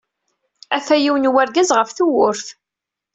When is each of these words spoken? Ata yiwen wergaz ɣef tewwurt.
Ata 0.75 0.95
yiwen 0.99 1.31
wergaz 1.33 1.69
ɣef 1.77 1.89
tewwurt. 1.91 2.47